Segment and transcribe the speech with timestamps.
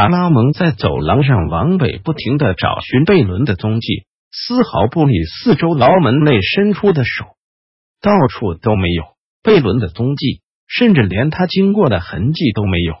[0.00, 7.26] 卡拉蒙在走廊上往北不停的找寻贝伦的踪迹，丝毫不理四周牢门内伸出的手，
[8.00, 9.04] 到处都没有
[9.42, 12.94] 贝伦的踪迹，甚至连他经过的痕迹都没有。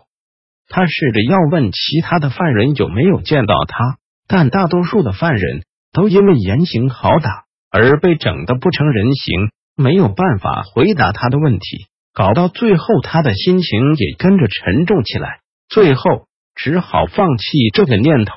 [0.68, 3.96] 他试着要问其他的犯人有没有见到他，
[4.28, 5.62] 但大多数的犯人
[5.94, 15.38] 都因为严刑好打而被整的不成人形，没有办法回答他的问题，搞到最后他的心情也跟着沉重起来。
[15.70, 16.26] 最后。
[16.62, 18.34] 只好放弃这个念头。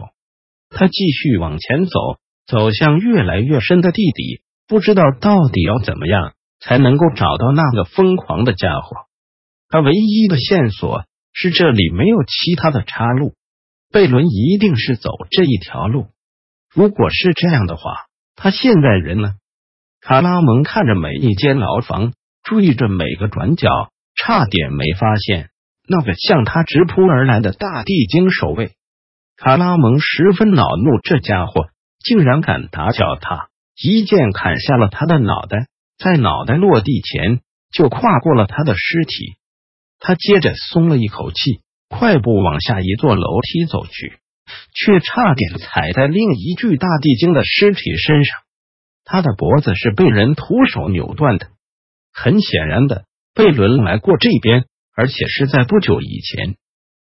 [0.69, 1.99] 他继续往前走，
[2.47, 8.95] 走向越来越深的地底，不知道到底要怎么样才能够找到那个疯狂的家伙。
[9.67, 13.33] 他唯一的线索是这里没有其他的岔路，
[13.91, 16.07] 贝伦一定是走这一条路。
[16.73, 17.91] 如果是这样的话，
[18.37, 19.33] 他现在人呢？
[19.99, 23.69] 卡拉蒙看着每一间牢房，注意着每个转角，
[24.15, 25.49] 差点没发现。
[25.87, 28.71] 那个向他直扑而来的大地精守卫，
[29.35, 31.67] 卡拉蒙十分恼怒，这家伙
[31.99, 35.67] 竟然敢打搅他，一剑砍下了他的脑袋，
[35.97, 39.35] 在脑袋落地前就跨过了他的尸体。
[39.99, 44.17] 他接着松了一口气，快步往下一座楼梯走去，
[44.73, 48.39] 却差点踩在另一具大地精的尸体身上。
[49.05, 51.47] 他的脖子是被人徒手扭断的，
[52.13, 53.03] 很显然的，
[53.33, 54.65] 贝伦来过这边。
[54.95, 56.55] 而且是在不久以前，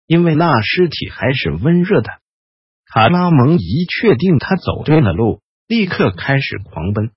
[0.07, 2.11] 因为那尸体还是温热的。
[2.87, 7.11] 卡拉蒙一确定他走对了路，立刻开始狂奔。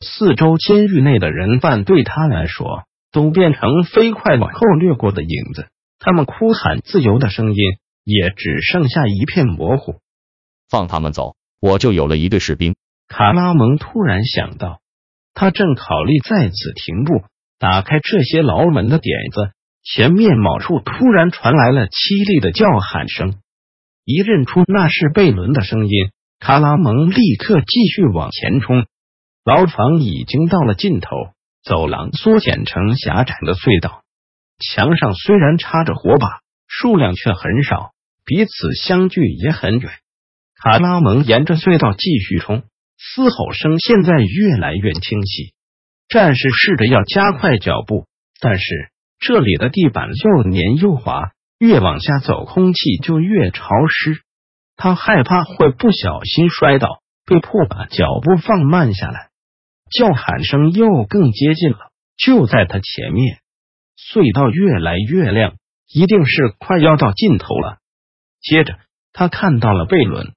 [0.00, 5.68] 四周监狱内的人犯对他来说都变成飞快往后掠过的影子，
[5.98, 7.56] 他们哭喊自由的声音
[8.04, 10.00] 也只剩下一片模糊。
[10.70, 12.76] 放他们走，我就有了一队士兵。
[13.08, 14.80] 卡拉蒙突然想到，
[15.34, 17.24] 他正考虑在此停步，
[17.58, 19.52] 打开这些牢门的点子。
[19.90, 23.40] 前面某处突然传来了凄厉的叫喊声，
[24.04, 28.84] 一认出那是贝伦的声音，卡拉蒙立刻继续往前冲。
[29.44, 31.08] 牢房已经到了尽头，
[31.64, 34.02] 走廊缩减成狭窄的隧道，
[34.58, 37.92] 墙上虽然插着火把，数量却很少，
[38.26, 39.90] 彼此相距也很远。
[40.62, 42.62] 卡拉蒙沿着隧道继续冲，
[42.98, 45.54] 嘶吼声现在越来越清晰。
[46.08, 48.06] 战士试着要加快脚步，
[48.38, 48.90] 但是。
[49.18, 54.22] 这里的地板又黏又滑，越往下走，空气就越潮湿。
[54.76, 59.30] 他害怕会不小心摔倒，被迫把脚步放慢下来。
[59.90, 61.78] 叫喊声又更接近了，
[62.16, 63.38] 就在他前面。
[63.96, 65.56] 隧道越来越亮，
[65.92, 67.78] 一定是快要到尽头了。
[68.40, 68.78] 接着，
[69.12, 70.32] 他看到了贝伦，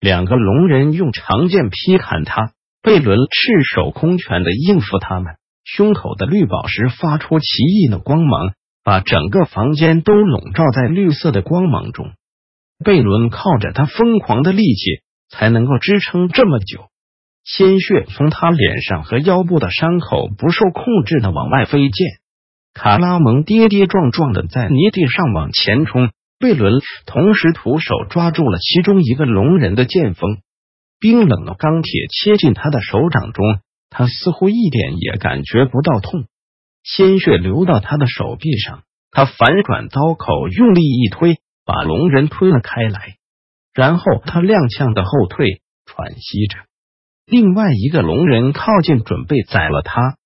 [0.00, 5.36] 两个龙人用长剑劈砍他，贝伦赤手空拳的应付他们。
[5.66, 8.52] 胸口的绿宝石发出奇异的光芒，
[8.84, 12.12] 把整个房间都笼罩在绿色的光芒中。
[12.84, 16.88] 贝伦靠着他疯狂的力气才能够支撑这么久，
[17.42, 21.90] 鲜血从他脸上和腰部的伤口不受控制的往外飞溅。
[22.72, 30.38] 卡拉蒙跌跌撞撞的在泥地上往前冲，贝伦同时徒手抓住了其中一个龙人的剑锋，
[31.00, 33.44] 冰冷的钢铁切进他的手掌中。
[33.98, 36.26] 他似乎一点也感觉不到痛，
[36.82, 38.82] 鲜血流到他的手臂上。
[39.10, 43.16] 他反转刀口，用力一推，把龙人推了开来。
[43.72, 46.58] 然后他踉跄的后退，喘息着。
[47.24, 50.18] 另外一个龙人靠近，准备宰了他。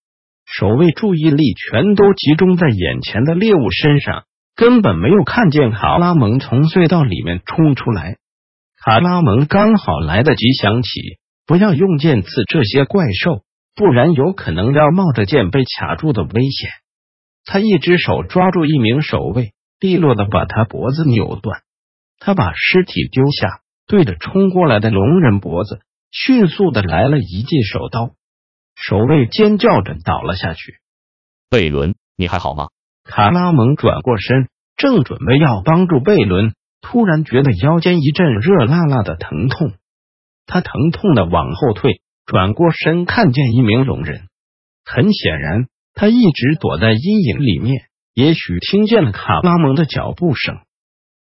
[0.46, 4.24] 守卫注意力全都集中在眼前的猎物身上，
[4.56, 8.16] 根本没有看见卡拉蒙从隧道里面冲出来。
[8.84, 10.88] 卡拉蒙刚好来得及想起，
[11.46, 13.44] 不要用剑刺这些怪兽。
[13.74, 16.70] 不然有可能要冒着剑被卡住的危险。
[17.44, 21.62] 他一只手抓住一名守卫，利落的把他脖子扭断。
[22.18, 25.80] 他把尸体丢下，对着冲过来的龙人脖子
[26.10, 28.10] 迅速的来了一记手刀。
[28.76, 30.74] 守卫尖叫着倒了下去。
[31.48, 32.68] 贝伦，你还好吗？
[33.04, 39.72] 卡拉蒙转过身，正准备要帮助贝伦，突然觉得腰间一阵热辣辣的疼痛。
[40.46, 42.02] 他疼痛的往后退。
[42.26, 44.28] 转过身，看见一名龙人。
[44.84, 47.82] 很显然，他一直躲在阴影里面，
[48.14, 50.58] 也许听见了卡拉蒙的脚步声。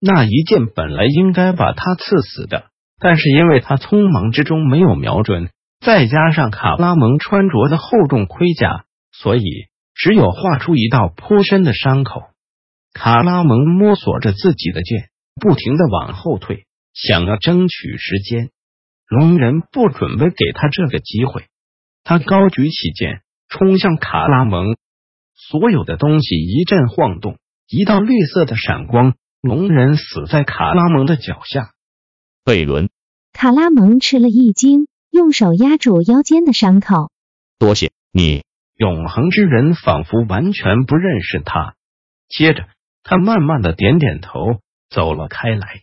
[0.01, 2.67] 那一剑本来应该把他刺死的，
[3.01, 5.51] 但是因为他匆忙之中没有瞄准，
[5.81, 9.43] 再加上卡拉蒙穿着的厚重盔甲，所以
[9.95, 12.23] 只有划出一道颇深的伤口。
[12.93, 15.09] 卡拉蒙摸索着自己的剑，
[15.41, 16.65] 不停的往后退，
[16.95, 18.51] 想要争取时间。
[19.09, 21.47] 龙人不准备给他这个机会，
[22.05, 24.77] 他高举起剑，冲向卡拉蒙。
[25.35, 31.71] 所有的东西一阵晃动，一道绿色的闪光，龙人死在卡拉蒙的脚下。
[32.45, 32.91] 贝伦，
[33.33, 37.11] 卡拉蒙吃了一惊，用手压住腰间的伤口。
[37.59, 38.45] 多谢你，
[38.77, 41.77] 永恒之人仿佛完全不认识他。
[42.29, 42.69] 接着，
[43.03, 45.81] 他慢慢的点点头，走了开来。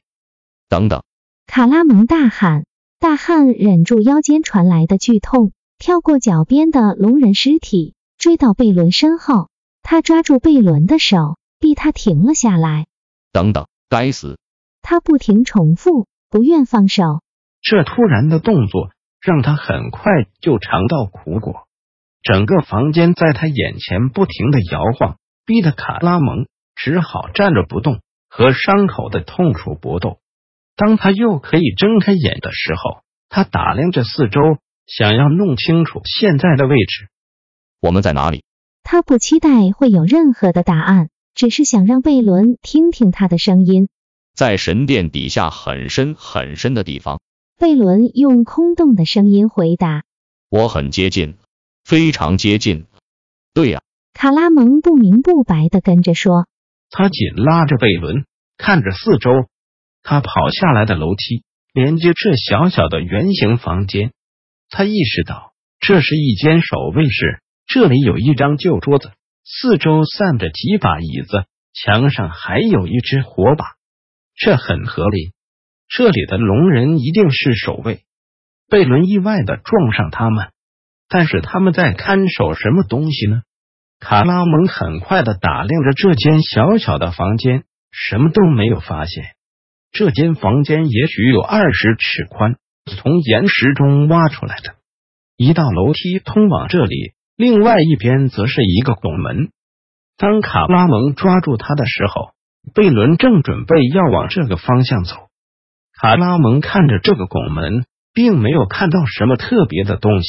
[0.70, 1.04] 等等！
[1.48, 2.66] 卡拉蒙大喊。
[3.00, 9.50] 大汉忍住腰间传来的剧痛，跳过脚边的龙人尸体，追到贝伦身后。
[9.84, 12.88] 他抓住贝伦的手，逼他停了下来。
[13.32, 14.40] 等等，该死！
[14.82, 17.22] 他不停重复，不愿放手。
[17.62, 18.90] 这突然的动作
[19.22, 20.12] 让他很快
[20.42, 21.68] 就尝到苦果。
[22.24, 28.00] 整个房间在他眼前不停的摇晃，逼得卡拉蒙只好站着不动，
[28.30, 30.18] 和伤口的痛楚搏斗。
[30.76, 34.40] 当他又可以睁开眼的时候，他打量着四周，
[34.88, 37.10] 想要弄清楚现在的位置。
[37.82, 38.44] 我们在哪里？
[38.84, 43.88] 他不期待会有任何的答案，只是想让贝伦听听他的声音。
[44.36, 47.22] 在神殿底下很深很深的地方。
[47.58, 50.04] 贝伦用空洞的声音回答
[50.52, 51.38] ：“我很接近，
[51.86, 52.86] 非常接近。”
[53.56, 53.82] 对呀，
[54.14, 56.48] 卡拉蒙不明不白的跟着说。
[56.90, 58.26] 他紧拉着贝伦，
[58.58, 59.32] 看着四周。
[60.08, 61.44] 他跑下来的楼梯
[61.74, 64.12] 连接这小小的圆形房间。
[64.70, 69.12] 他意识到这是一间守卫室，这里有一张旧桌子，
[69.44, 73.66] 四周散着几把椅子，墙上还有一只火把。
[74.36, 75.32] 这很合理，
[75.90, 78.02] 这里的龙人一定是守卫。
[78.70, 80.50] 贝伦意外的撞上他们，
[81.10, 83.42] 但是他们在看守什么东西呢？
[84.00, 89.35] 卡拉蒙很快的打量着这间小小的房间，什么都没有发现。
[89.96, 94.76] 这间房间也许有二十尺宽，从岩石中挖出来的。
[95.38, 99.52] 一道楼梯通往这里，另外一边则是一个拱门。
[100.18, 102.32] 当卡拉蒙抓住他的时候，
[102.74, 105.16] 贝伦正准备要往这个方向走。
[105.98, 110.28] 卡拉蒙看着这个拱门，并没有看到什么特别的东西。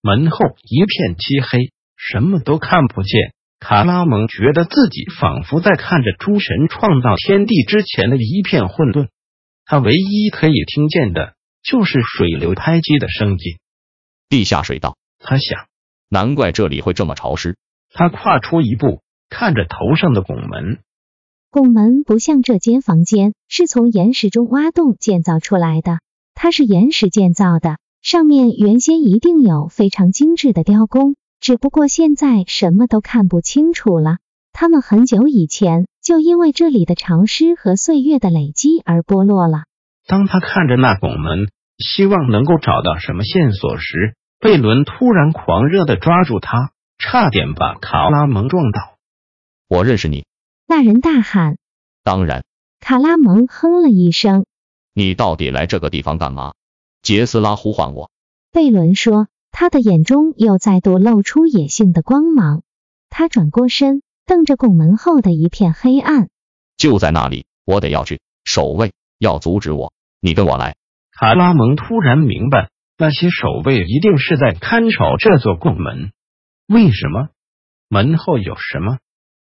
[0.00, 3.34] 门后一片漆黑，什么都看不见。
[3.58, 9.08] 卡拉蒙觉得自己仿佛在看着诸神创造天地之前的一片混沌，
[9.64, 13.58] 他唯一可以听见的就是水流拍击的声音。
[14.28, 15.66] 地下水道，他想，
[16.08, 17.56] 难怪这里会这么潮湿。
[17.92, 19.00] 他跨出一步，
[19.30, 20.78] 看着头上的拱门。
[21.50, 26.00] 拱门不像这间房间是从岩石中挖洞建造出来的，
[26.34, 31.16] 它是岩石建造的，上面原先一定有非常精致的雕工。
[31.40, 34.18] 只不过现在什么都看不清楚了。
[34.52, 39.64] 他们很久以前就因为这里的潮湿和岁月的累积而剥落了。
[40.06, 41.48] 当他看着那拱门，
[41.78, 48.96] 希望能够找到什么线索时，贝伦突然狂热的抓住他，差点把卡拉蒙撞倒。
[49.68, 50.24] 我认识你！
[50.66, 51.58] 那人大喊。
[52.02, 52.44] 当然。
[52.80, 54.46] 卡拉蒙哼了一声。
[54.94, 56.54] 你到底来这个地方干嘛？
[57.02, 58.10] 杰斯拉呼唤我。
[58.52, 59.26] 贝伦说。
[59.58, 62.60] 他的眼中又再度露出野性的光芒，
[63.08, 66.28] 他转过身，瞪着拱门后的一片黑暗。
[66.76, 68.20] 就在那里，我得要去。
[68.44, 70.76] 守卫要阻止我，你跟我来。
[71.10, 76.10] 卡拉蒙突然明白，那些守卫一定是在看守这座拱门。
[76.68, 77.28] 为什么？
[77.88, 78.98] 门后有什么？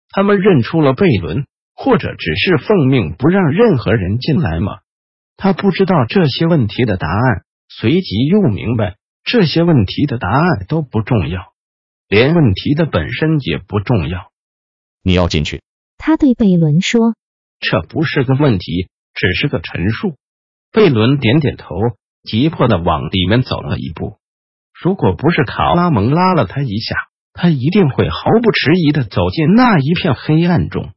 [0.08, 4.78] 他们认出了贝伦，或者只是奉命不让任何人进来吗？
[5.36, 8.96] 他不知道这些问题的答案，随即又明白。
[9.24, 11.52] 这些问题的答案都不重要，
[12.08, 14.30] 连问题的本身也不重要。
[15.02, 15.62] 你要进去，
[15.96, 17.14] 他对贝伦说
[17.60, 20.16] ：“这不是个问题，只是个陈述。”
[20.72, 21.74] 贝伦点点头，
[22.24, 24.18] 急迫的往里面走了一步。
[24.80, 26.94] 如果不是卡拉蒙拉了他一下，
[27.32, 30.92] 他一定会毫不迟疑的走进那一片黑暗中。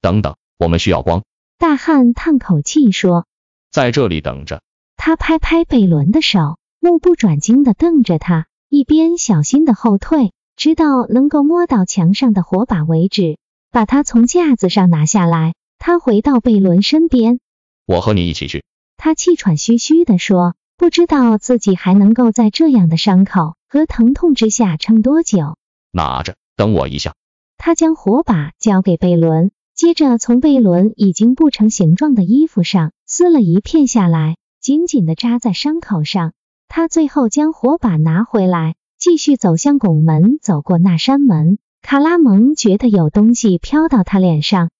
[0.00, 1.22] 等等，我们需要光。
[1.58, 3.26] 大汉叹口气说
[3.70, 4.62] ：“在这里等着。”
[4.96, 6.38] 他拍拍贝伦的手。
[6.84, 13.38] 目不转睛地瞪着他，一边小心地后退，直到能够摸到墙上的火把为止，
[13.70, 15.54] 把他从架子上拿下来。
[15.78, 17.40] 他回到贝伦身边，
[17.86, 18.64] 我和你一起去。
[18.98, 25.56] 他气喘吁吁地说，不知道自己还能够在这样的伤口和疼痛之下撑多久。
[25.90, 27.14] 拿着，等我一下。
[27.56, 36.34] 他将火把交给贝伦，接着从贝伦已经不成形状的衣服上撕了一片下来，紧紧地扎在伤口上。
[36.68, 41.58] 他最后将火把拿回来，继续走向拱门，走过那扇门。
[41.82, 44.70] 卡拉蒙觉得有东西飘到他脸上，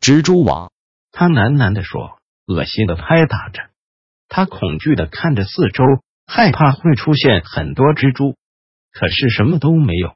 [0.00, 0.72] 蜘蛛网。
[1.12, 3.60] 他喃喃地说，恶心的拍打着。
[4.28, 5.84] 他恐惧的看着四周，
[6.26, 8.34] 害怕会出现很多蜘蛛，
[8.92, 10.14] 可是什么都没有。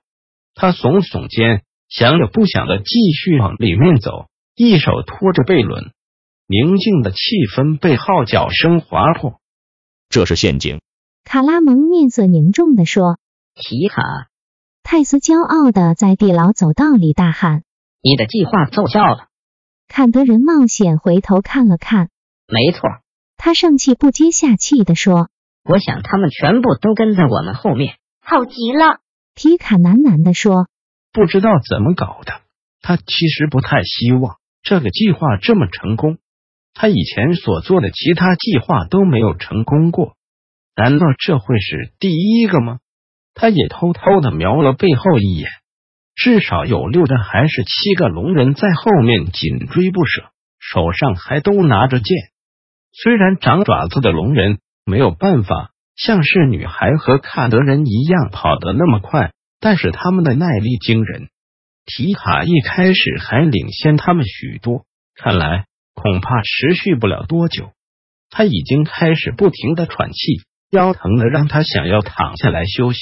[0.54, 1.62] 他耸耸肩。
[1.90, 5.90] 想也不想的继续往里面走，一手托着贝伦，
[6.46, 7.16] 宁静的气
[7.56, 9.40] 氛被号角声划破。
[10.10, 10.82] 这是陷阱。
[11.30, 13.18] 卡拉蒙面色凝重地说
[13.54, 14.02] ：“提卡。”
[14.82, 17.64] 泰斯骄傲的在地牢走道里大喊
[18.00, 19.26] ：“你的计划奏效了！”
[19.88, 22.08] 坎德人冒险回头看了看，
[22.46, 22.88] 没错，
[23.36, 25.28] 他上气不接下气的说
[25.68, 29.00] ：“我想他们全部都跟在我们后面。”好极了，
[29.34, 30.66] 皮卡喃喃的说。
[31.12, 32.40] 不知道怎么搞的，
[32.80, 36.16] 他其实不太希望这个计划这么成功。
[36.72, 40.14] 他以前所做的其他计划都没有成功过，
[40.78, 42.78] 难道这会是第一个吗？
[43.34, 45.50] 他也偷偷的瞄了背后一眼，
[46.14, 50.30] 至少有六个还是七个龙人在后面紧追不舍，
[50.60, 52.16] 手上还都拿着剑。
[52.92, 59.32] 虽然长爪子的龙人没有办法像是女孩和卡德人一样跑得那么快。
[59.60, 61.30] 但是他们的耐力惊人，
[61.84, 64.84] 提卡一开始还领先他们许多，
[65.16, 67.72] 看来恐怕持续不了多久。
[68.30, 72.98] 他已经开始不停的喘气，腰疼的让他想要躺下来休息。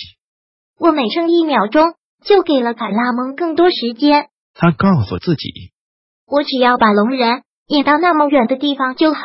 [0.78, 1.94] 我每剩一秒钟
[2.24, 4.28] 就给了卡拉蒙更多时间。
[4.54, 5.72] 他告诉自己，
[6.26, 9.20] 我只要把龙人引到那么远的地方就好。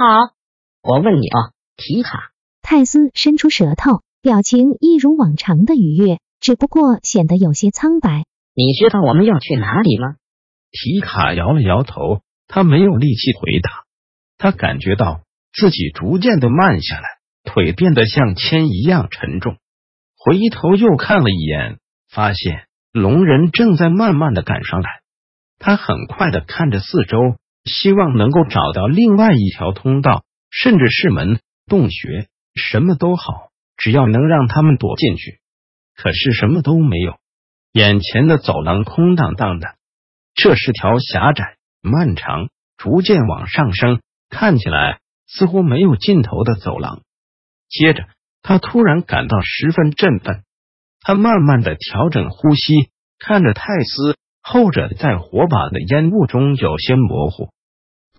[0.81, 2.31] 我问你啊，提卡。
[2.61, 6.19] 泰斯伸出舌头，表情一如往常的愉悦。
[6.39, 8.23] 只不过显得有些苍白。
[8.55, 10.15] 你知道我们要去哪里吗？
[10.71, 13.69] 提卡摇了摇头，他没有力气回答。
[14.37, 15.21] 他感觉到
[15.53, 17.03] 自己逐渐的慢下来，
[17.43, 19.57] 腿变得像铅一样沉重。
[20.17, 21.79] 回头又看了一眼，
[22.09, 24.89] 发现龙人正在慢慢的赶上来。
[25.57, 27.17] 他很快的看着四周，
[27.65, 35.39] 希望能够找到另外一条通道，甚至是门、洞穴，什么都好，只要能让他们躲进去。
[35.95, 37.17] 可是什么都没有，
[37.73, 39.75] 眼前的走廊空荡荡的。
[40.33, 47.01] 这是条狭窄、漫长、逐渐往上升，看起来似乎没有尽头的走廊。
[47.71, 48.03] 接着，
[48.43, 50.43] 他突然感到十分振奋。
[50.99, 57.49] 他慢慢的调整呼吸，看着泰斯，后者在火把的烟雾中有些模糊。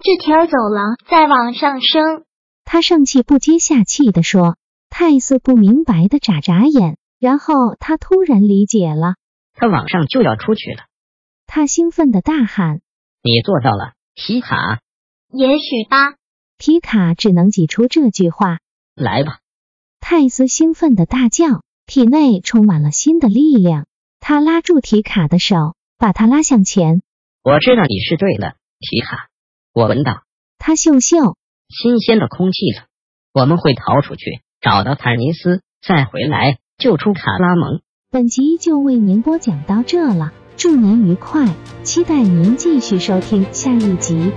[0.01, 2.25] 这条走廊在往上升，
[2.65, 4.57] 他上气不接下气的说。
[4.89, 6.97] 泰斯不明白的眨眨眼。
[7.19, 9.15] 然后他突然理解了，
[9.55, 10.87] 他马上就要出去了。
[11.47, 12.81] 他兴奋的大喊
[13.23, 14.81] ：“你做到了，皮卡！”
[15.33, 16.17] 也许吧。
[16.59, 18.59] 皮卡只能挤出这句话
[18.97, 19.39] ：“来吧！”
[20.05, 23.87] 泰斯兴奋的大叫，体内充满了新的力量。
[24.19, 27.03] 他拉住提卡的手，把他拉向前。
[27.45, 29.29] 我知道你是对的，提卡。
[29.73, 30.25] 我闻到
[30.59, 31.37] 他嗅嗅
[31.69, 32.87] 新鲜的空气了。
[33.33, 36.59] 我们会逃出去，找到坦尼斯，再回来。
[36.79, 37.81] 救出卡拉蒙。
[38.11, 41.55] 本集就为您播讲到这了，祝您愉快，
[41.85, 44.33] 期待您继续收听下一集。